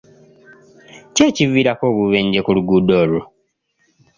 Ki 1.13 1.21
ekiviirako 1.29 1.83
obubenje 1.91 2.39
ku 2.45 2.51
luguudo 2.55 2.93
olwo? 3.03 3.21